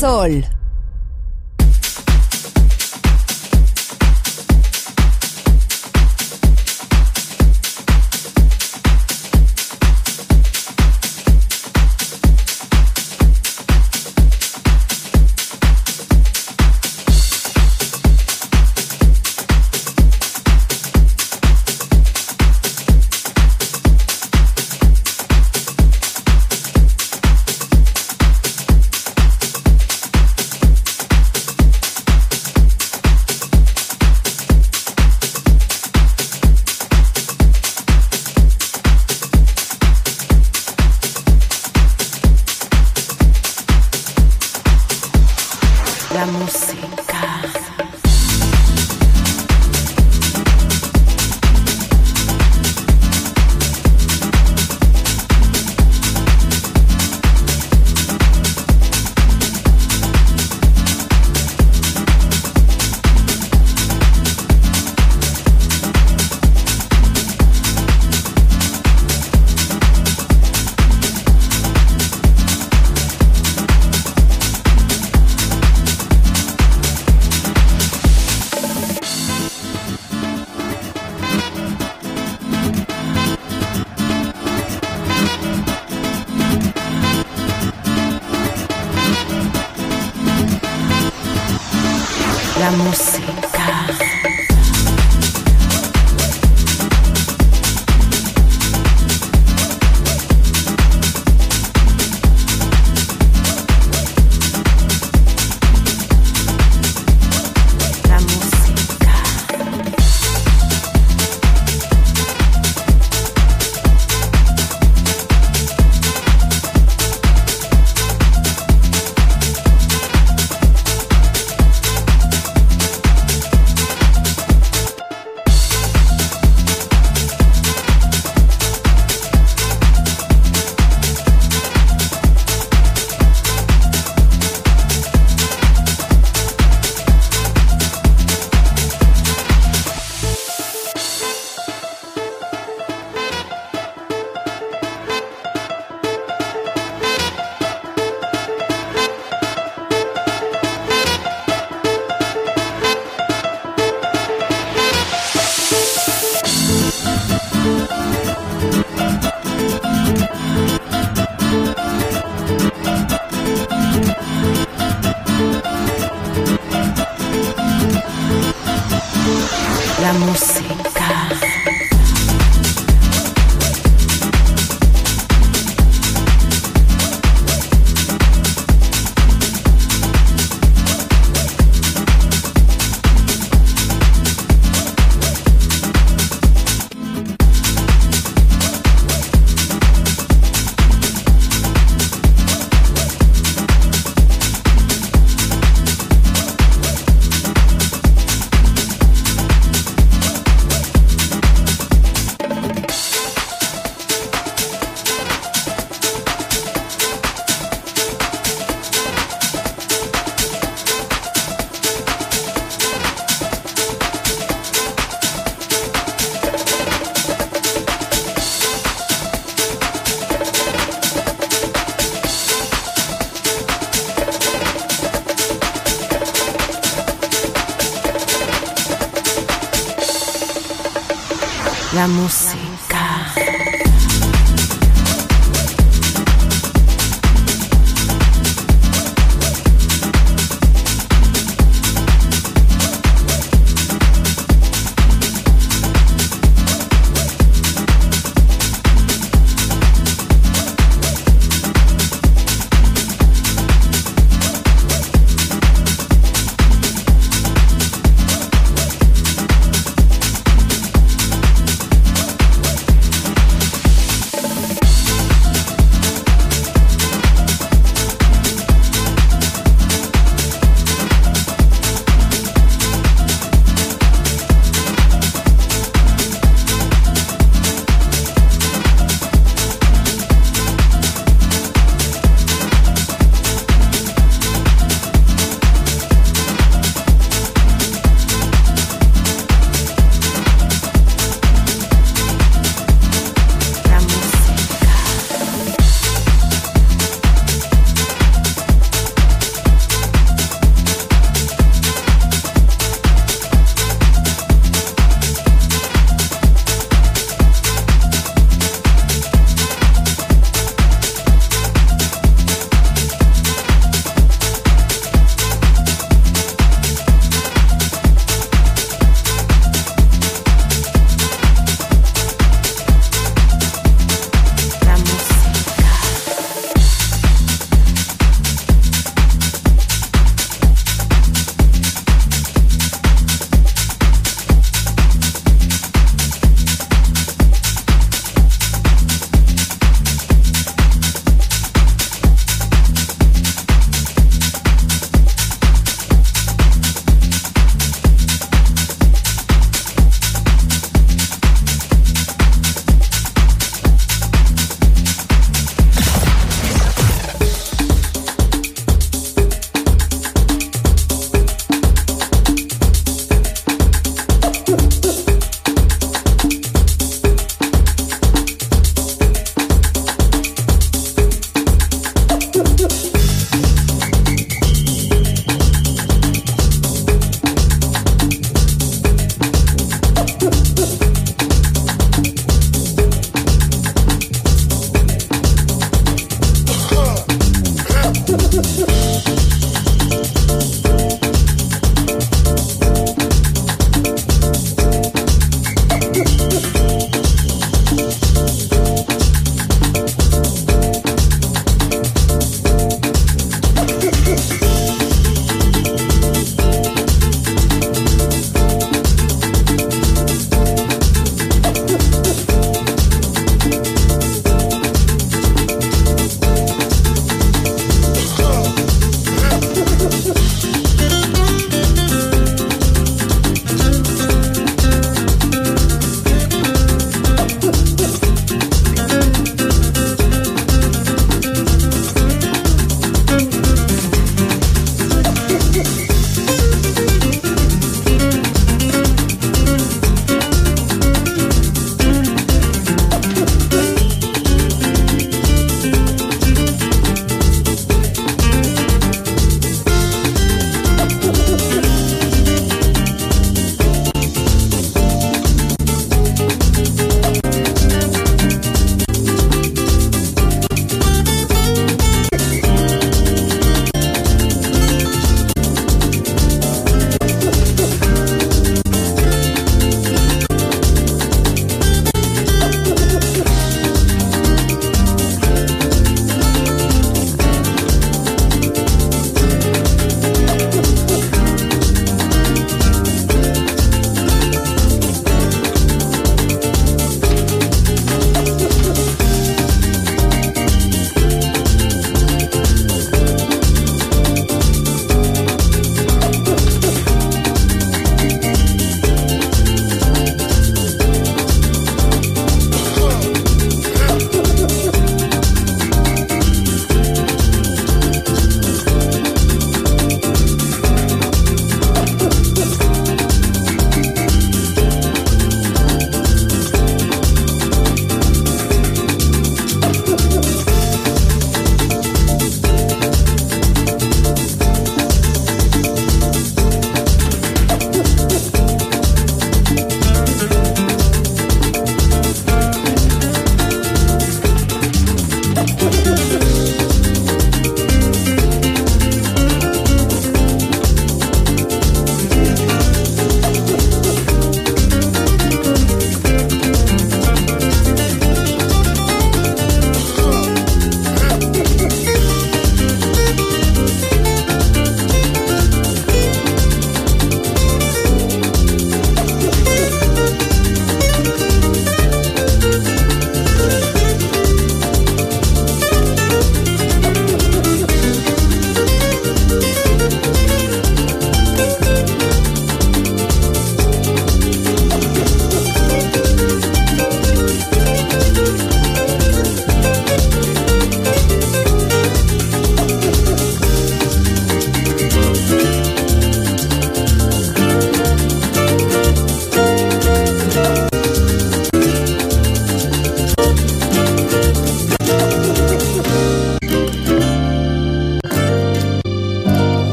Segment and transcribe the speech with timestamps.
[0.00, 0.59] Sol.